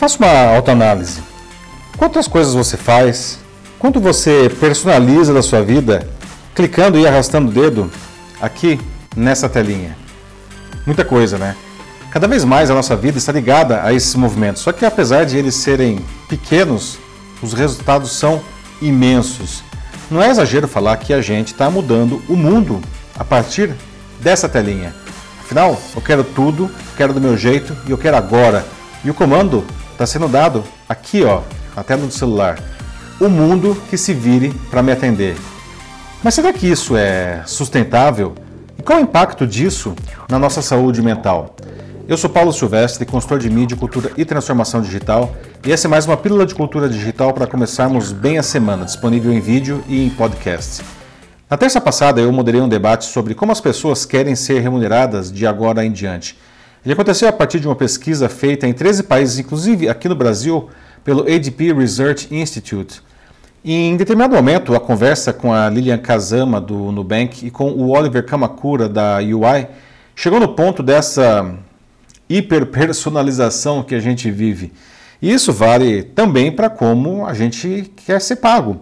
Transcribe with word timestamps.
Faça 0.00 0.16
uma 0.16 0.56
autoanálise. 0.56 1.22
Quantas 1.98 2.26
coisas 2.26 2.54
você 2.54 2.78
faz? 2.78 3.38
Quanto 3.78 4.00
você 4.00 4.50
personaliza 4.58 5.34
da 5.34 5.42
sua 5.42 5.62
vida 5.62 6.08
clicando 6.54 6.98
e 6.98 7.06
arrastando 7.06 7.50
o 7.50 7.52
dedo 7.52 7.92
aqui 8.40 8.80
nessa 9.14 9.46
telinha? 9.46 9.94
Muita 10.86 11.04
coisa, 11.04 11.36
né? 11.36 11.54
Cada 12.10 12.26
vez 12.26 12.46
mais 12.46 12.70
a 12.70 12.74
nossa 12.74 12.96
vida 12.96 13.18
está 13.18 13.30
ligada 13.30 13.84
a 13.84 13.92
esses 13.92 14.14
movimentos, 14.14 14.62
só 14.62 14.72
que 14.72 14.86
apesar 14.86 15.26
de 15.26 15.36
eles 15.36 15.54
serem 15.54 16.02
pequenos, 16.30 16.98
os 17.42 17.52
resultados 17.52 18.12
são 18.12 18.40
imensos. 18.80 19.62
Não 20.10 20.22
é 20.22 20.30
exagero 20.30 20.66
falar 20.66 20.96
que 20.96 21.12
a 21.12 21.20
gente 21.20 21.48
está 21.48 21.68
mudando 21.68 22.22
o 22.26 22.36
mundo 22.36 22.80
a 23.18 23.22
partir 23.22 23.74
dessa 24.18 24.48
telinha. 24.48 24.94
Afinal, 25.40 25.78
eu 25.94 26.00
quero 26.00 26.24
tudo, 26.24 26.70
quero 26.96 27.12
do 27.12 27.20
meu 27.20 27.36
jeito 27.36 27.76
e 27.86 27.90
eu 27.90 27.98
quero 27.98 28.16
agora. 28.16 28.64
E 29.04 29.10
o 29.10 29.14
comando 29.14 29.62
está 30.00 30.06
sendo 30.06 30.28
dado 30.28 30.64
aqui, 30.88 31.24
ó, 31.24 31.42
na 31.76 31.84
tela 31.84 32.06
do 32.06 32.10
celular. 32.10 32.58
O 33.20 33.28
mundo 33.28 33.76
que 33.90 33.98
se 33.98 34.14
vire 34.14 34.48
para 34.70 34.82
me 34.82 34.90
atender. 34.90 35.36
Mas 36.24 36.32
será 36.32 36.54
que 36.54 36.66
isso 36.66 36.96
é 36.96 37.42
sustentável? 37.44 38.34
E 38.78 38.82
qual 38.82 38.98
o 38.98 39.02
impacto 39.02 39.46
disso 39.46 39.94
na 40.26 40.38
nossa 40.38 40.62
saúde 40.62 41.02
mental? 41.02 41.54
Eu 42.08 42.16
sou 42.16 42.30
Paulo 42.30 42.50
Silvestre, 42.50 43.04
consultor 43.04 43.38
de 43.38 43.50
mídia, 43.50 43.76
cultura 43.76 44.10
e 44.16 44.24
transformação 44.24 44.80
digital, 44.80 45.36
e 45.66 45.70
essa 45.70 45.86
é 45.86 45.90
mais 45.90 46.06
uma 46.06 46.16
pílula 46.16 46.46
de 46.46 46.54
cultura 46.54 46.88
digital 46.88 47.34
para 47.34 47.46
começarmos 47.46 48.10
bem 48.10 48.38
a 48.38 48.42
semana, 48.42 48.86
disponível 48.86 49.30
em 49.30 49.38
vídeo 49.38 49.84
e 49.86 50.06
em 50.06 50.08
podcast. 50.08 50.82
Na 51.48 51.58
terça 51.58 51.78
passada 51.78 52.22
eu 52.22 52.32
moderei 52.32 52.62
um 52.62 52.68
debate 52.70 53.04
sobre 53.04 53.34
como 53.34 53.52
as 53.52 53.60
pessoas 53.60 54.06
querem 54.06 54.34
ser 54.34 54.60
remuneradas 54.60 55.30
de 55.30 55.46
agora 55.46 55.84
em 55.84 55.92
diante. 55.92 56.38
Ele 56.84 56.94
aconteceu 56.94 57.28
a 57.28 57.32
partir 57.32 57.60
de 57.60 57.68
uma 57.68 57.76
pesquisa 57.76 58.28
feita 58.28 58.66
em 58.66 58.72
13 58.72 59.02
países, 59.02 59.38
inclusive 59.38 59.88
aqui 59.88 60.08
no 60.08 60.14
Brasil, 60.14 60.70
pelo 61.04 61.22
ADP 61.22 61.72
Research 61.74 62.34
Institute. 62.34 63.02
Em 63.62 63.94
determinado 63.98 64.34
momento, 64.34 64.74
a 64.74 64.80
conversa 64.80 65.32
com 65.32 65.52
a 65.52 65.68
Lilian 65.68 65.98
Kazama, 65.98 66.58
do 66.58 66.90
Nubank, 66.90 67.46
e 67.46 67.50
com 67.50 67.70
o 67.70 67.90
Oliver 67.90 68.24
Kamakura, 68.24 68.88
da 68.88 69.18
UI, 69.18 69.66
chegou 70.16 70.40
no 70.40 70.48
ponto 70.54 70.82
dessa 70.82 71.54
hiperpersonalização 72.26 73.82
que 73.82 73.94
a 73.94 74.00
gente 74.00 74.30
vive. 74.30 74.72
E 75.20 75.30
isso 75.30 75.52
vale 75.52 76.02
também 76.02 76.50
para 76.50 76.70
como 76.70 77.26
a 77.26 77.34
gente 77.34 77.92
quer 78.06 78.22
ser 78.22 78.36
pago. 78.36 78.80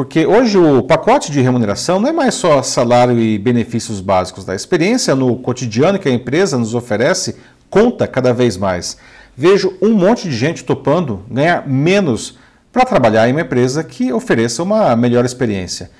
Porque 0.00 0.24
hoje 0.24 0.56
o 0.56 0.82
pacote 0.82 1.30
de 1.30 1.42
remuneração 1.42 2.00
não 2.00 2.08
é 2.08 2.12
mais 2.12 2.32
só 2.32 2.62
salário 2.62 3.20
e 3.20 3.36
benefícios 3.36 4.00
básicos. 4.00 4.48
A 4.48 4.54
experiência 4.54 5.14
no 5.14 5.36
cotidiano 5.36 5.98
que 5.98 6.08
a 6.08 6.10
empresa 6.10 6.56
nos 6.56 6.74
oferece 6.74 7.36
conta 7.68 8.06
cada 8.06 8.32
vez 8.32 8.56
mais. 8.56 8.96
Vejo 9.36 9.76
um 9.82 9.92
monte 9.92 10.26
de 10.26 10.34
gente 10.34 10.64
topando 10.64 11.22
ganhar 11.30 11.68
menos 11.68 12.38
para 12.72 12.86
trabalhar 12.86 13.28
em 13.28 13.32
uma 13.32 13.42
empresa 13.42 13.84
que 13.84 14.10
ofereça 14.10 14.62
uma 14.62 14.96
melhor 14.96 15.26
experiência. 15.26 15.90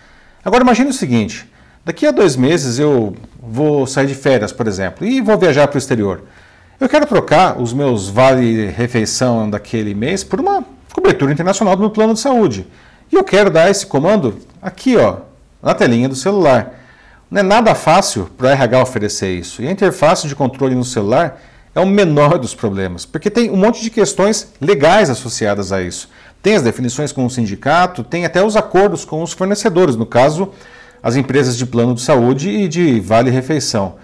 Agora 0.43 0.65
imagine 0.65 0.89
o 0.89 0.95
seguinte: 0.95 1.47
daqui 1.85 2.07
a 2.07 2.11
dois 2.11 2.37
meses 2.37 2.79
eu 2.79 3.15
vou 3.39 3.87
sair 3.87 4.07
de 4.07 4.15
férias, 4.15 4.51
por 4.51 4.67
exemplo, 4.67 5.07
e 5.07 5.21
vou 5.21 5.37
viajar 5.37 5.69
para 5.69 5.77
o 5.77 5.79
exterior. 5.79 6.23
Eu 6.81 6.89
quero 6.89 7.05
trocar 7.05 7.61
os 7.61 7.75
meus 7.75 8.09
vale-refeição 8.09 9.51
daquele 9.51 9.95
mês 9.95 10.25
por 10.25 10.41
uma 10.41 10.65
cobertura 10.91 11.31
internacional 11.31 11.77
do 11.77 11.81
meu 11.81 11.91
plano 11.91 12.15
de 12.15 12.21
saúde. 12.21 12.67
E 13.13 13.17
eu 13.17 13.25
quero 13.25 13.51
dar 13.51 13.71
esse 13.71 13.87
comando 13.87 14.39
aqui, 14.63 14.97
ó, 14.97 15.19
na 15.63 15.75
telinha 15.75 16.09
do 16.09 16.15
celular. 16.15 16.75
Não 17.31 17.41
é 17.41 17.43
nada 17.43 17.75
fácil 17.75 18.29
para 18.37 18.49
o 18.49 18.51
RH 18.51 18.83
oferecer 18.83 19.33
isso. 19.37 19.63
E 19.63 19.69
a 19.69 19.71
interface 19.71 20.27
de 20.27 20.35
controle 20.35 20.75
no 20.75 20.85
celular 20.85 21.41
é 21.75 21.81
o 21.81 21.87
menor 21.87 22.39
dos 22.39 22.55
problemas, 22.55 23.07
porque 23.07 23.31
tem 23.31 23.51
um 23.51 23.57
monte 23.57 23.83
de 23.83 23.91
questões 23.91 24.53
legais 24.61 25.09
associadas 25.09 25.73
a 25.73 25.81
isso. 25.81 26.09
Tem 26.43 26.57
as 26.57 26.63
definições 26.63 27.13
com 27.13 27.25
o 27.25 27.31
sindicato, 27.31 28.03
tem 28.03 28.25
até 28.25 28.43
os 28.45 28.57
acordos 28.57 29.05
com 29.05 29.23
os 29.23 29.33
fornecedores, 29.33 29.95
no 29.95 30.07
caso, 30.07 30.51
as 31.03 31.17
empresas 31.17 31.57
de 31.57 31.67
plano 31.67 31.95
de 31.95 32.01
saúde 32.01 32.49
e 32.49 32.69
de 32.69 32.99
vale-refeição. 33.01 33.97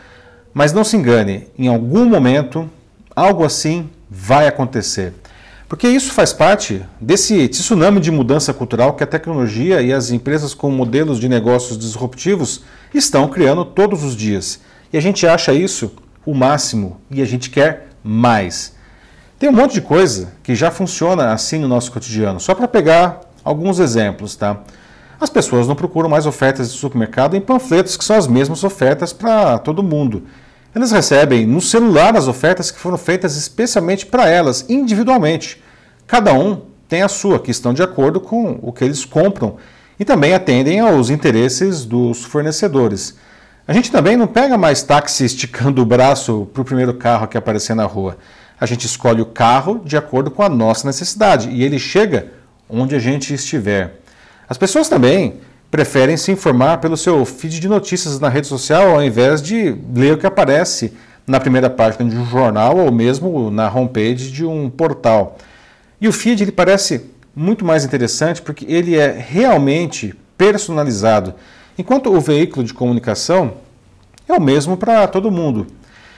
Mas 0.54 0.72
não 0.72 0.84
se 0.84 0.96
engane, 0.96 1.48
em 1.58 1.68
algum 1.68 2.04
momento 2.04 2.70
algo 3.14 3.44
assim 3.44 3.90
vai 4.10 4.46
acontecer. 4.46 5.12
Porque 5.68 5.88
isso 5.88 6.12
faz 6.12 6.32
parte 6.32 6.84
desse 7.00 7.48
tsunami 7.48 7.98
de 7.98 8.12
mudança 8.12 8.54
cultural 8.54 8.94
que 8.94 9.02
a 9.02 9.06
tecnologia 9.06 9.82
e 9.82 9.92
as 9.92 10.10
empresas 10.10 10.54
com 10.54 10.70
modelos 10.70 11.18
de 11.18 11.28
negócios 11.28 11.76
disruptivos 11.76 12.62
estão 12.94 13.28
criando 13.28 13.64
todos 13.64 14.04
os 14.04 14.14
dias. 14.14 14.60
E 14.92 14.96
a 14.96 15.00
gente 15.00 15.26
acha 15.26 15.52
isso 15.52 15.92
o 16.24 16.34
máximo 16.34 17.00
e 17.10 17.20
a 17.20 17.24
gente 17.24 17.50
quer 17.50 17.88
mais. 18.02 18.76
Tem 19.40 19.48
um 19.48 19.52
monte 19.52 19.74
de 19.74 19.80
coisa 19.80 20.32
que 20.42 20.54
já 20.54 20.70
funciona 20.70 21.32
assim 21.32 21.58
no 21.58 21.66
nosso 21.66 21.90
cotidiano. 21.90 22.38
Só 22.38 22.54
para 22.54 22.68
pegar 22.68 23.20
alguns 23.42 23.80
exemplos, 23.80 24.36
tá? 24.36 24.60
As 25.20 25.30
pessoas 25.30 25.66
não 25.66 25.74
procuram 25.74 26.08
mais 26.08 26.26
ofertas 26.26 26.70
de 26.70 26.78
supermercado 26.78 27.36
em 27.36 27.40
panfletos 27.40 27.96
que 27.96 28.04
são 28.04 28.16
as 28.16 28.28
mesmas 28.28 28.62
ofertas 28.62 29.12
para 29.12 29.58
todo 29.58 29.82
mundo. 29.82 30.24
Elas 30.76 30.92
recebem 30.92 31.46
no 31.46 31.58
celular 31.58 32.14
as 32.14 32.28
ofertas 32.28 32.70
que 32.70 32.78
foram 32.78 32.98
feitas 32.98 33.34
especialmente 33.34 34.04
para 34.04 34.28
elas, 34.28 34.66
individualmente. 34.68 35.62
Cada 36.06 36.34
um 36.34 36.66
tem 36.86 37.00
a 37.00 37.08
sua, 37.08 37.38
que 37.38 37.50
estão 37.50 37.72
de 37.72 37.82
acordo 37.82 38.20
com 38.20 38.58
o 38.60 38.70
que 38.70 38.84
eles 38.84 39.02
compram 39.02 39.56
e 39.98 40.04
também 40.04 40.34
atendem 40.34 40.80
aos 40.80 41.08
interesses 41.08 41.86
dos 41.86 42.24
fornecedores. 42.24 43.16
A 43.66 43.72
gente 43.72 43.90
também 43.90 44.18
não 44.18 44.26
pega 44.26 44.58
mais 44.58 44.82
táxi 44.82 45.24
esticando 45.24 45.80
o 45.80 45.86
braço 45.86 46.46
para 46.52 46.60
o 46.60 46.64
primeiro 46.66 46.92
carro 46.92 47.26
que 47.26 47.38
aparecer 47.38 47.74
na 47.74 47.84
rua. 47.84 48.18
A 48.60 48.66
gente 48.66 48.84
escolhe 48.84 49.22
o 49.22 49.26
carro 49.26 49.80
de 49.82 49.96
acordo 49.96 50.30
com 50.30 50.42
a 50.42 50.48
nossa 50.50 50.86
necessidade 50.86 51.48
e 51.48 51.64
ele 51.64 51.78
chega 51.78 52.32
onde 52.68 52.94
a 52.94 52.98
gente 52.98 53.32
estiver. 53.32 54.02
As 54.46 54.58
pessoas 54.58 54.90
também 54.90 55.40
preferem 55.76 56.16
se 56.16 56.32
informar 56.32 56.78
pelo 56.78 56.96
seu 56.96 57.22
feed 57.26 57.60
de 57.60 57.68
notícias 57.68 58.18
na 58.18 58.30
rede 58.30 58.46
social 58.46 58.92
ao 58.92 59.04
invés 59.04 59.42
de 59.42 59.76
ler 59.94 60.14
o 60.14 60.16
que 60.16 60.26
aparece 60.26 60.94
na 61.26 61.38
primeira 61.38 61.68
página 61.68 62.08
de 62.08 62.16
um 62.16 62.24
jornal 62.24 62.78
ou 62.78 62.90
mesmo 62.90 63.50
na 63.50 63.70
homepage 63.70 64.30
de 64.32 64.42
um 64.42 64.70
portal. 64.70 65.36
E 66.00 66.08
o 66.08 66.12
feed 66.14 66.42
ele 66.42 66.50
parece 66.50 67.10
muito 67.34 67.62
mais 67.62 67.84
interessante 67.84 68.40
porque 68.40 68.64
ele 68.66 68.96
é 68.96 69.22
realmente 69.28 70.14
personalizado, 70.38 71.34
enquanto 71.76 72.10
o 72.10 72.22
veículo 72.22 72.64
de 72.64 72.72
comunicação 72.72 73.52
é 74.26 74.32
o 74.32 74.40
mesmo 74.40 74.78
para 74.78 75.06
todo 75.06 75.30
mundo. 75.30 75.66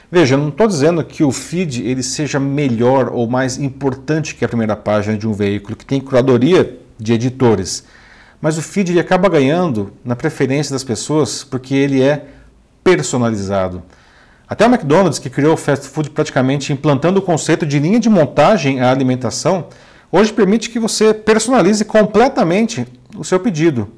Veja, 0.09 0.37
eu 0.37 0.39
não 0.39 0.51
estou 0.51 0.69
dizendo 0.69 1.03
que 1.03 1.25
o 1.25 1.33
feed 1.33 1.83
ele 1.83 2.05
seja 2.05 2.39
melhor 2.39 3.11
ou 3.13 3.27
mais 3.27 3.59
importante 3.59 4.37
que 4.37 4.45
a 4.45 4.49
primeira 4.49 4.77
página 4.77 5.19
de 5.19 5.27
um 5.27 5.33
veículo 5.33 5.75
que 5.75 5.85
tem 5.85 6.01
curadoria 6.01 6.79
de 6.97 7.13
editores, 7.13 7.83
mas 8.41 8.57
o 8.57 8.63
feed 8.63 8.93
ele 8.93 9.01
acaba 9.01 9.29
ganhando 9.29 9.93
na 10.05 10.15
preferência 10.15 10.73
das 10.73 10.85
pessoas 10.85 11.45
porque 11.45 11.75
ele 11.75 12.03
é 12.03 12.25
personalizado. 12.85 13.83
Até 14.49 14.65
o 14.67 14.69
McDonald's, 14.69 15.19
que 15.19 15.29
criou 15.29 15.55
o 15.55 15.57
fast 15.57 15.89
food 15.89 16.11
praticamente 16.11 16.73
implantando 16.73 17.19
o 17.19 17.23
conceito 17.23 17.67
de 17.67 17.79
linha 17.79 18.01
de 18.01 18.09
montagem 18.09 18.81
à 18.81 18.91
alimentação, 18.91 19.67
hoje 20.11 20.33
permite 20.33 20.71
que 20.71 20.79
você 20.79 21.13
personalize 21.13 21.85
completamente 21.85 22.87
o 23.17 23.25
seu 23.25 23.39
pedido. 23.39 23.89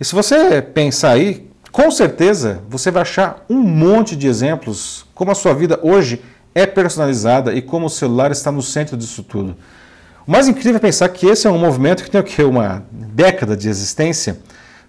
E 0.00 0.04
se 0.04 0.14
você 0.14 0.60
pensar 0.60 1.12
aí, 1.12 1.48
com 1.70 1.90
certeza 1.90 2.60
você 2.68 2.90
vai 2.90 3.02
achar 3.02 3.44
um 3.48 3.60
monte 3.60 4.16
de 4.16 4.26
exemplos 4.26 5.06
como 5.14 5.30
a 5.30 5.34
sua 5.34 5.54
vida 5.54 5.78
hoje 5.82 6.20
é 6.54 6.66
personalizada 6.66 7.52
e 7.52 7.62
como 7.62 7.86
o 7.86 7.90
celular 7.90 8.30
está 8.32 8.50
no 8.50 8.62
centro 8.62 8.96
disso 8.96 9.22
tudo. 9.22 9.56
O 10.26 10.30
mais 10.30 10.48
incrível 10.48 10.76
é 10.76 10.78
pensar 10.78 11.06
que 11.10 11.26
esse 11.26 11.46
é 11.46 11.50
um 11.50 11.58
movimento 11.58 12.02
que 12.02 12.10
tem 12.10 12.18
o 12.18 12.24
quê? 12.24 12.42
Uma 12.42 12.82
década 12.90 13.54
de 13.54 13.68
existência. 13.68 14.38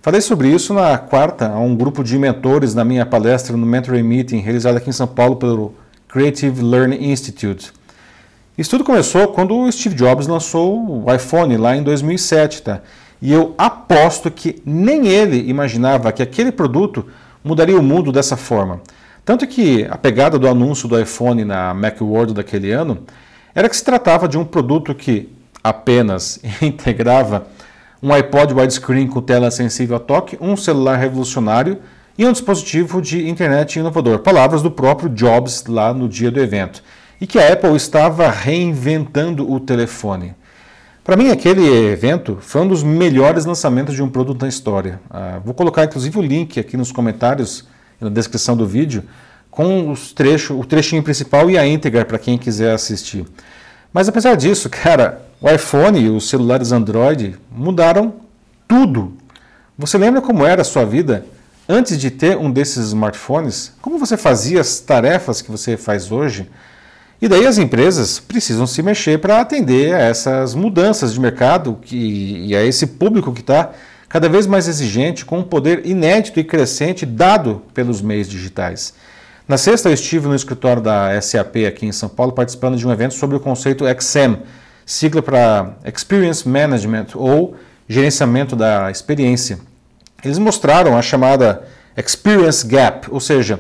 Falei 0.01 0.22
sobre 0.22 0.47
isso 0.47 0.73
na 0.73 0.97
quarta 0.97 1.50
a 1.50 1.59
um 1.59 1.75
grupo 1.75 2.06
de 2.06 2.18
mentores 2.18 2.73
na 2.73 2.85
minha 2.85 3.06
palestra 3.06 3.57
no 3.57 3.66
Mentoring 3.66 4.01
Meeting, 4.01 4.38
realizada 4.38 4.78
aqui 4.78 4.90
em 4.90 4.94
São 4.94 5.07
Paulo 5.07 5.35
pelo 5.35 5.75
Creative 6.07 6.63
Learning 6.63 7.12
Institute. 7.12 7.73
Isso 8.58 8.70
tudo 8.70 8.85
começou 8.85 9.28
quando 9.28 9.58
o 9.58 9.70
Steve 9.70 9.93
Jobs 9.93 10.26
lançou 10.26 11.03
o 11.03 11.14
iPhone 11.14 11.58
lá 11.58 11.76
em 11.76 11.84
2007, 11.84 12.61
tá? 12.61 12.79
E 13.22 13.34
eu 13.34 13.53
aposto 13.58 14.31
que 14.31 14.61
nem 14.66 15.05
ele 15.09 15.49
imaginava 15.49 16.14
que 16.14 16.23
aquele 16.23 16.52
produto 16.52 17.08
mudaria 17.43 17.78
o 17.78 17.84
mundo 17.84 18.09
dessa 18.09 18.38
forma. 18.38 18.79
Tanto 19.26 19.46
que 19.46 19.85
a 19.90 19.97
pegada 19.97 20.40
do 20.40 20.47
anúncio 20.47 20.88
do 20.88 20.97
iPhone 20.97 21.43
na 21.43 21.73
Macworld 21.73 22.34
daquele 22.34 22.72
ano 22.72 23.03
era 23.55 23.69
que 23.69 23.78
se 23.78 23.84
tratava 23.85 24.28
de 24.28 24.37
um 24.37 24.43
produto 24.43 24.93
que 24.93 25.29
apenas 25.63 26.40
integrava 26.61 27.47
um 28.03 28.13
iPod 28.13 28.53
widescreen 28.53 29.07
com 29.07 29.22
tela 29.22 29.49
sensível 29.49 29.96
a 29.96 29.99
toque, 29.99 30.37
um 30.41 30.57
celular 30.57 30.97
revolucionário 30.97 31.79
e 32.17 32.25
um 32.25 32.31
dispositivo 32.31 33.02
de 33.02 33.28
internet 33.28 33.79
inovador. 33.79 34.19
Palavras 34.19 34.61
do 34.61 34.69
próprio 34.69 35.09
Jobs 35.09 35.66
lá 35.67 35.93
no 35.93 36.07
dia 36.07 36.29
do 36.29 36.40
evento. 36.40 36.84
E 37.19 37.25
que 37.25 37.40
a 37.40 37.53
Apple 37.53 37.75
estava 37.75 38.29
reinventando 38.29 39.49
o 39.49 39.59
telefone. 39.59 40.35
Para 41.03 41.16
mim, 41.16 41.29
aquele 41.29 41.66
evento 41.91 42.37
foi 42.41 42.61
um 42.61 42.67
dos 42.67 42.84
melhores 42.84 43.46
lançamentos 43.46 43.96
de 43.96 44.03
um 44.03 44.09
produto 44.09 44.41
na 44.41 44.49
história. 44.49 44.99
Ah, 45.09 45.40
vou 45.43 45.53
colocar 45.53 45.85
inclusive 45.85 46.17
o 46.19 46.22
link 46.22 46.59
aqui 46.59 46.75
nos 46.75 46.91
comentários 46.91 47.66
e 48.02 48.03
na 48.03 48.09
descrição 48.09 48.57
do 48.57 48.67
vídeo 48.67 49.03
com 49.55 49.90
os 49.90 50.11
trechos, 50.11 50.59
o 50.59 50.66
trechinho 50.66 51.02
principal 51.02 51.49
e 51.49 51.57
a 51.57 51.66
íntegra 51.66 52.03
para 52.03 52.19
quem 52.19 52.37
quiser 52.37 52.73
assistir. 52.73 53.25
Mas 53.91 54.09
apesar 54.09 54.35
disso, 54.35 54.69
cara, 54.69 55.22
o 55.40 55.49
iPhone 55.49 55.97
e 55.97 56.09
os 56.09 56.28
celulares 56.28 56.73
Android 56.73 57.37
mudaram 57.49 58.16
tudo. 58.67 59.13
Você 59.78 59.97
lembra 59.97 60.22
como 60.22 60.46
era 60.46 60.61
a 60.61 60.66
sua 60.66 60.84
vida 60.84 61.25
antes 61.69 61.97
de 61.97 62.11
ter 62.11 62.35
um 62.35 62.52
desses 62.52 62.87
smartphones? 62.87 63.72
Como 63.81 63.97
você 63.97 64.17
fazia 64.17 64.59
as 64.59 64.81
tarefas 64.81 65.41
que 65.41 65.49
você 65.49 65.78
faz 65.78 66.11
hoje? 66.11 66.49
E 67.22 67.29
daí 67.29 67.47
as 67.47 67.57
empresas 67.57 68.19
precisam 68.19 68.67
se 68.67 68.84
mexer 68.84 69.19
para 69.19 69.40
atender 69.40 69.96
a 69.96 69.99
essas 69.99 70.53
mudanças 70.53 71.13
de 71.13 71.19
mercado 71.19 71.79
que, 71.81 72.43
e 72.46 72.53
a 72.53 72.61
esse 72.61 72.85
público 72.85 73.31
que 73.31 73.40
está 73.40 73.72
cada 74.09 74.28
vez 74.28 74.46
mais 74.46 74.67
exigente, 74.67 75.23
com 75.23 75.40
um 75.40 75.43
poder 75.43 75.85
inédito 75.85 76.41
e 76.41 76.43
crescente 76.43 77.05
dado 77.05 77.61
pelos 77.73 78.02
meios 78.02 78.28
digitais. 78.28 78.93
Na 79.47 79.59
sexta, 79.59 79.89
eu 79.89 79.93
estive 79.93 80.27
no 80.27 80.33
escritório 80.33 80.81
da 80.81 81.21
SAP 81.21 81.57
aqui 81.67 81.85
em 81.85 81.91
São 81.91 82.09
Paulo 82.09 82.31
participando 82.31 82.77
de 82.77 82.87
um 82.87 82.91
evento 82.91 83.13
sobre 83.13 83.35
o 83.35 83.39
conceito 83.39 83.85
XM, 83.85 84.37
sigla 84.83 85.21
para 85.21 85.77
Experience 85.85 86.49
Management 86.49 87.09
ou 87.13 87.55
Gerenciamento 87.87 88.55
da 88.55 88.89
Experiência. 88.89 89.59
Eles 90.23 90.39
mostraram 90.39 90.97
a 90.97 91.01
chamada 91.03 91.67
Experience 91.95 92.65
Gap, 92.65 93.07
ou 93.11 93.19
seja, 93.19 93.59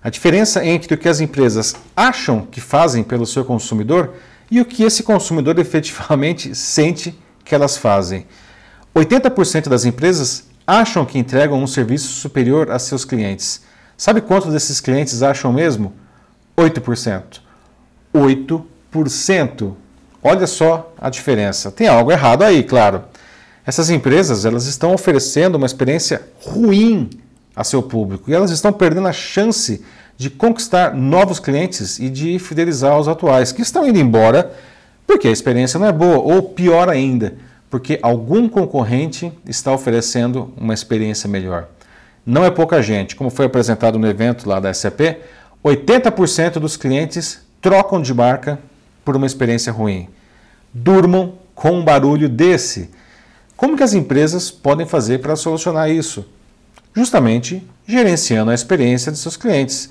a 0.00 0.08
diferença 0.08 0.64
entre 0.64 0.94
o 0.94 0.96
que 0.98 1.08
as 1.08 1.18
empresas 1.18 1.74
acham 1.96 2.46
que 2.46 2.60
fazem 2.60 3.02
pelo 3.02 3.26
seu 3.26 3.44
consumidor 3.44 4.14
e 4.48 4.60
o 4.60 4.64
que 4.64 4.84
esse 4.84 5.02
consumidor 5.02 5.58
efetivamente 5.58 6.54
sente 6.54 7.12
que 7.44 7.56
elas 7.56 7.76
fazem. 7.76 8.24
80% 8.94 9.68
das 9.68 9.84
empresas 9.84 10.44
acham 10.64 11.04
que 11.04 11.18
entregam 11.18 11.60
um 11.60 11.66
serviço 11.66 12.06
superior 12.06 12.70
a 12.70 12.78
seus 12.78 13.04
clientes. 13.04 13.73
Sabe 14.04 14.20
quantos 14.20 14.52
desses 14.52 14.82
clientes 14.82 15.22
acham 15.22 15.50
mesmo? 15.50 15.90
8%. 16.58 17.40
8%. 18.14 19.72
Olha 20.22 20.46
só 20.46 20.92
a 20.98 21.08
diferença. 21.08 21.72
Tem 21.72 21.88
algo 21.88 22.12
errado 22.12 22.42
aí, 22.42 22.62
claro. 22.62 23.04
Essas 23.64 23.88
empresas 23.88 24.44
elas 24.44 24.66
estão 24.66 24.92
oferecendo 24.92 25.54
uma 25.54 25.64
experiência 25.64 26.20
ruim 26.38 27.08
a 27.56 27.64
seu 27.64 27.82
público 27.82 28.30
e 28.30 28.34
elas 28.34 28.50
estão 28.50 28.74
perdendo 28.74 29.08
a 29.08 29.12
chance 29.14 29.82
de 30.18 30.28
conquistar 30.28 30.92
novos 30.94 31.40
clientes 31.40 31.98
e 31.98 32.10
de 32.10 32.38
fidelizar 32.38 33.00
os 33.00 33.08
atuais, 33.08 33.52
que 33.52 33.62
estão 33.62 33.88
indo 33.88 33.98
embora 33.98 34.52
porque 35.06 35.28
a 35.28 35.32
experiência 35.32 35.80
não 35.80 35.86
é 35.86 35.92
boa, 35.92 36.18
ou 36.18 36.42
pior 36.42 36.90
ainda, 36.90 37.36
porque 37.70 37.98
algum 38.02 38.50
concorrente 38.50 39.32
está 39.48 39.72
oferecendo 39.72 40.52
uma 40.58 40.74
experiência 40.74 41.26
melhor. 41.26 41.70
Não 42.26 42.44
é 42.44 42.50
pouca 42.50 42.82
gente, 42.82 43.14
como 43.14 43.30
foi 43.30 43.46
apresentado 43.46 43.98
no 43.98 44.08
evento 44.08 44.48
lá 44.48 44.58
da 44.58 44.72
SAP, 44.72 45.18
80% 45.64 46.54
dos 46.54 46.76
clientes 46.76 47.40
trocam 47.60 48.00
de 48.00 48.14
marca 48.14 48.58
por 49.04 49.16
uma 49.16 49.26
experiência 49.26 49.72
ruim. 49.72 50.08
Durmam 50.72 51.34
com 51.54 51.72
um 51.72 51.84
barulho 51.84 52.28
desse. 52.28 52.90
Como 53.56 53.76
que 53.76 53.82
as 53.82 53.94
empresas 53.94 54.50
podem 54.50 54.86
fazer 54.86 55.18
para 55.18 55.36
solucionar 55.36 55.90
isso? 55.90 56.26
Justamente 56.94 57.62
gerenciando 57.86 58.50
a 58.50 58.54
experiência 58.54 59.12
de 59.12 59.18
seus 59.18 59.36
clientes. 59.36 59.90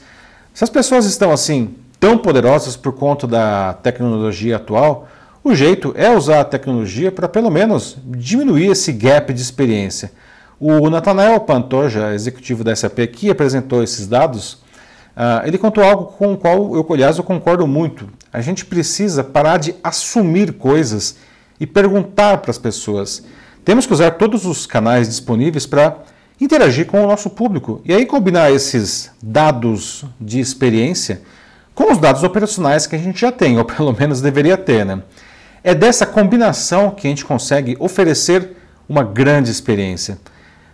Se 0.53 0.63
as 0.63 0.69
pessoas 0.69 1.05
estão 1.05 1.31
assim 1.31 1.75
tão 1.99 2.17
poderosas 2.17 2.75
por 2.75 2.93
conta 2.93 3.25
da 3.25 3.73
tecnologia 3.73 4.57
atual, 4.57 5.07
o 5.43 5.53
jeito 5.53 5.93
é 5.95 6.09
usar 6.09 6.41
a 6.41 6.45
tecnologia 6.45 7.11
para 7.11 7.27
pelo 7.27 7.49
menos 7.49 7.97
diminuir 8.05 8.71
esse 8.71 8.91
gap 8.91 9.33
de 9.33 9.41
experiência. 9.41 10.11
O 10.65 10.89
Nathanael 10.89 11.41
Pantoja, 11.41 12.13
executivo 12.13 12.63
da 12.63 12.73
SAP, 12.73 12.99
que 13.11 13.29
apresentou 13.29 13.83
esses 13.83 14.07
dados, 14.07 14.53
uh, 14.53 15.45
ele 15.45 15.57
contou 15.57 15.83
algo 15.83 16.05
com 16.05 16.31
o 16.31 16.37
qual 16.37 16.73
eu, 16.73 16.87
aliás, 16.89 17.17
eu 17.17 17.23
concordo 17.25 17.67
muito. 17.67 18.07
A 18.31 18.39
gente 18.39 18.65
precisa 18.65 19.25
parar 19.25 19.57
de 19.57 19.75
assumir 19.83 20.53
coisas 20.53 21.17
e 21.59 21.67
perguntar 21.67 22.37
para 22.37 22.49
as 22.49 22.57
pessoas. 22.57 23.25
Temos 23.65 23.85
que 23.85 23.91
usar 23.91 24.11
todos 24.11 24.45
os 24.45 24.65
canais 24.65 25.09
disponíveis 25.09 25.65
para 25.65 25.97
interagir 26.39 26.85
com 26.85 27.03
o 27.03 27.07
nosso 27.07 27.29
público 27.29 27.81
e 27.83 27.93
aí 27.93 28.05
combinar 28.05 28.49
esses 28.49 29.11
dados 29.21 30.05
de 30.17 30.39
experiência 30.39 31.23
com 31.75 31.91
os 31.91 31.97
dados 31.97 32.23
operacionais 32.23 32.87
que 32.87 32.95
a 32.95 32.99
gente 32.99 33.19
já 33.19 33.33
tem, 33.33 33.57
ou 33.59 33.65
pelo 33.65 33.91
menos 33.91 34.21
deveria 34.21 34.55
ter. 34.55 34.85
Né? 34.85 35.03
É 35.61 35.75
dessa 35.75 36.05
combinação 36.05 36.89
que 36.89 37.05
a 37.05 37.09
gente 37.09 37.25
consegue 37.25 37.75
oferecer 37.81 38.55
uma 38.87 39.03
grande 39.03 39.51
experiência. 39.51 40.17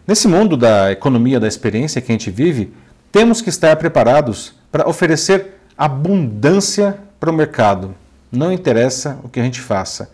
Nesse 0.09 0.27
mundo 0.27 0.57
da 0.57 0.91
economia 0.91 1.39
da 1.39 1.47
experiência 1.47 2.01
que 2.01 2.11
a 2.11 2.13
gente 2.13 2.31
vive, 2.31 2.73
temos 3.11 3.43
que 3.43 3.49
estar 3.49 3.75
preparados 3.75 4.55
para 4.71 4.89
oferecer 4.89 5.59
abundância 5.77 6.97
para 7.19 7.29
o 7.29 7.33
mercado. 7.33 7.93
Não 8.31 8.51
interessa 8.51 9.19
o 9.23 9.29
que 9.29 9.39
a 9.39 9.43
gente 9.43 9.61
faça. 9.61 10.09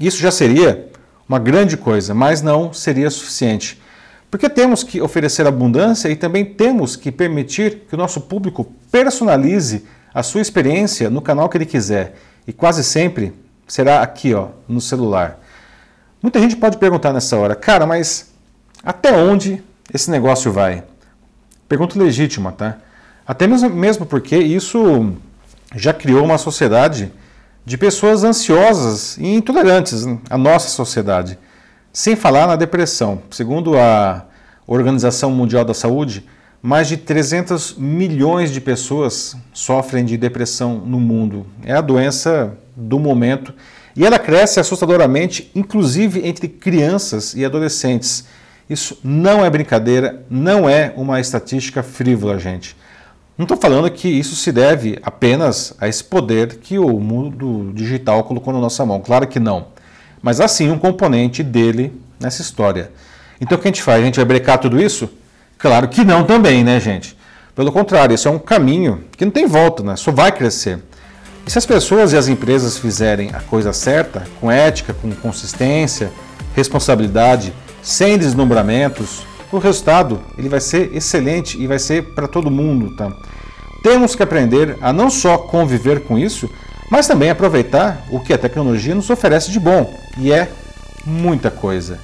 Isso 0.00 0.18
já 0.18 0.32
seria 0.32 0.90
uma 1.28 1.38
grande 1.38 1.76
coisa, 1.76 2.12
mas 2.12 2.42
não 2.42 2.72
seria 2.72 3.08
suficiente. 3.08 3.80
Porque 4.28 4.50
temos 4.50 4.82
que 4.82 5.00
oferecer 5.00 5.46
abundância 5.46 6.08
e 6.08 6.16
também 6.16 6.44
temos 6.44 6.96
que 6.96 7.12
permitir 7.12 7.82
que 7.88 7.94
o 7.94 7.98
nosso 7.98 8.22
público 8.22 8.64
personalize 8.90 9.84
a 10.12 10.24
sua 10.24 10.40
experiência 10.40 11.08
no 11.08 11.22
canal 11.22 11.48
que 11.48 11.56
ele 11.56 11.66
quiser. 11.66 12.16
E 12.48 12.52
quase 12.52 12.82
sempre 12.82 13.32
será 13.64 14.02
aqui, 14.02 14.34
ó, 14.34 14.48
no 14.66 14.80
celular. 14.80 15.38
Muita 16.20 16.40
gente 16.40 16.56
pode 16.56 16.78
perguntar 16.78 17.12
nessa 17.12 17.36
hora, 17.36 17.54
cara, 17.54 17.86
mas 17.86 18.33
até 18.84 19.12
onde 19.12 19.62
esse 19.92 20.10
negócio 20.10 20.52
vai? 20.52 20.84
Pergunta 21.68 21.98
legítima, 21.98 22.52
tá? 22.52 22.78
Até 23.26 23.46
mesmo 23.46 24.04
porque 24.04 24.36
isso 24.36 25.14
já 25.74 25.92
criou 25.92 26.24
uma 26.24 26.38
sociedade 26.38 27.10
de 27.64 27.78
pessoas 27.78 28.22
ansiosas 28.22 29.16
e 29.16 29.26
intolerantes, 29.26 30.04
a 30.28 30.36
nossa 30.36 30.68
sociedade. 30.68 31.38
Sem 31.92 32.14
falar 32.14 32.46
na 32.46 32.56
depressão. 32.56 33.22
Segundo 33.30 33.78
a 33.78 34.26
Organização 34.66 35.30
Mundial 35.30 35.64
da 35.64 35.72
Saúde, 35.72 36.28
mais 36.62 36.88
de 36.88 36.96
300 36.96 37.76
milhões 37.78 38.50
de 38.50 38.60
pessoas 38.60 39.36
sofrem 39.52 40.04
de 40.04 40.16
depressão 40.16 40.76
no 40.78 41.00
mundo. 41.00 41.46
É 41.62 41.72
a 41.72 41.80
doença 41.80 42.56
do 42.76 42.98
momento 42.98 43.54
e 43.96 44.04
ela 44.04 44.18
cresce 44.18 44.58
assustadoramente, 44.58 45.50
inclusive 45.54 46.26
entre 46.26 46.48
crianças 46.48 47.34
e 47.34 47.44
adolescentes. 47.44 48.26
Isso 48.68 48.98
não 49.04 49.44
é 49.44 49.50
brincadeira, 49.50 50.24
não 50.30 50.68
é 50.68 50.92
uma 50.96 51.20
estatística 51.20 51.82
frívola, 51.82 52.38
gente. 52.38 52.76
Não 53.36 53.44
estou 53.44 53.58
falando 53.58 53.90
que 53.90 54.08
isso 54.08 54.36
se 54.36 54.52
deve 54.52 54.98
apenas 55.02 55.74
a 55.80 55.88
esse 55.88 56.04
poder 56.04 56.56
que 56.56 56.78
o 56.78 57.00
mundo 57.00 57.72
digital 57.74 58.22
colocou 58.24 58.52
na 58.52 58.60
nossa 58.60 58.86
mão. 58.86 59.00
Claro 59.00 59.26
que 59.26 59.40
não. 59.40 59.66
Mas 60.22 60.40
há 60.40 60.48
sim 60.48 60.70
um 60.70 60.78
componente 60.78 61.42
dele 61.42 61.92
nessa 62.18 62.42
história. 62.42 62.90
Então 63.40 63.58
o 63.58 63.60
que 63.60 63.66
a 63.66 63.70
gente 63.70 63.82
faz? 63.82 64.00
A 64.00 64.04
gente 64.04 64.16
vai 64.16 64.24
brecar 64.24 64.58
tudo 64.58 64.80
isso? 64.80 65.10
Claro 65.58 65.88
que 65.88 66.04
não 66.04 66.24
também, 66.24 66.62
né, 66.62 66.78
gente? 66.78 67.16
Pelo 67.54 67.72
contrário, 67.72 68.14
isso 68.14 68.28
é 68.28 68.30
um 68.30 68.38
caminho 68.38 69.04
que 69.16 69.24
não 69.24 69.32
tem 69.32 69.46
volta, 69.46 69.82
né? 69.82 69.96
Só 69.96 70.10
vai 70.10 70.32
crescer. 70.32 70.78
E 71.46 71.50
se 71.50 71.58
as 71.58 71.66
pessoas 71.66 72.12
e 72.12 72.16
as 72.16 72.28
empresas 72.28 72.78
fizerem 72.78 73.30
a 73.34 73.40
coisa 73.40 73.72
certa, 73.72 74.24
com 74.40 74.50
ética, 74.50 74.94
com 74.94 75.10
consistência, 75.12 76.10
responsabilidade, 76.54 77.52
sem 77.84 78.18
deslumbramento, 78.18 79.06
o 79.52 79.58
resultado 79.58 80.20
ele 80.36 80.48
vai 80.48 80.60
ser 80.60 80.90
excelente 80.96 81.60
e 81.60 81.66
vai 81.66 81.78
ser 81.78 82.14
para 82.14 82.26
todo 82.26 82.50
mundo. 82.50 82.96
Tá? 82.96 83.12
Temos 83.82 84.16
que 84.16 84.22
aprender 84.22 84.78
a 84.80 84.92
não 84.92 85.10
só 85.10 85.36
conviver 85.36 86.00
com 86.00 86.18
isso, 86.18 86.50
mas 86.90 87.06
também 87.06 87.30
aproveitar 87.30 88.02
o 88.10 88.18
que 88.18 88.32
a 88.32 88.38
tecnologia 88.38 88.94
nos 88.94 89.10
oferece 89.10 89.50
de 89.50 89.60
bom, 89.60 89.94
e 90.18 90.32
é 90.32 90.50
muita 91.04 91.50
coisa. 91.50 91.98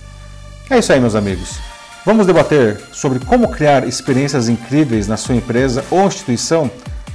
É 0.68 0.78
isso 0.78 0.92
aí, 0.92 1.00
meus 1.00 1.14
amigos. 1.14 1.58
Vamos 2.04 2.26
debater 2.26 2.80
sobre 2.92 3.18
como 3.18 3.49
criar 3.49 3.87
experiências 3.87 4.49
incríveis 4.49 5.06
na 5.06 5.16
sua 5.16 5.34
empresa 5.34 5.84
ou 5.90 6.06
instituição? 6.06 6.70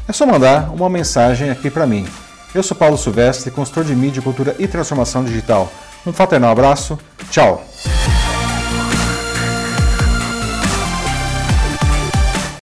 É 0.07 0.13
só 0.13 0.25
mandar 0.25 0.71
uma 0.71 0.89
mensagem 0.89 1.49
aqui 1.49 1.69
para 1.69 1.87
mim. 1.87 2.07
Eu 2.53 2.61
sou 2.61 2.77
Paulo 2.77 2.97
Silvestre, 2.97 3.51
consultor 3.51 3.83
de 3.83 3.95
mídia, 3.95 4.21
cultura 4.21 4.55
e 4.59 4.67
transformação 4.67 5.23
digital. 5.23 5.71
Um 6.05 6.13
fraternal 6.13 6.51
abraço. 6.51 6.99
Tchau! 7.31 7.65